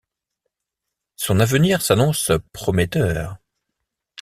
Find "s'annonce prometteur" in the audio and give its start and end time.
1.83-3.37